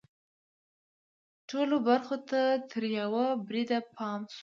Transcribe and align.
ټولو 1.49 1.75
برخو 1.87 2.15
ته 2.29 2.41
تر 2.71 2.83
یوه 2.99 3.25
بریده 3.47 3.79
پام 3.95 4.21
شوی. 4.33 4.39